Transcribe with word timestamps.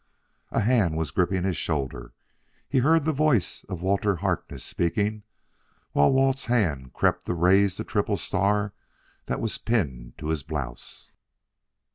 A 0.49 0.61
hand 0.61 0.97
was 0.97 1.11
gripping 1.11 1.43
his 1.43 1.57
shoulder; 1.57 2.15
he 2.67 2.79
heard 2.79 3.05
the 3.05 3.13
voice 3.13 3.63
of 3.65 3.83
Walter 3.83 4.15
Harkness 4.15 4.63
speaking, 4.63 5.21
while 5.91 6.11
Walt's 6.11 6.45
hand 6.45 6.91
crept 6.91 7.25
to 7.27 7.35
raise 7.35 7.77
the 7.77 7.83
triple 7.83 8.17
star 8.17 8.73
that 9.27 9.39
was 9.39 9.59
pinned 9.59 10.17
to 10.17 10.29
his 10.29 10.41
blouse. 10.41 11.11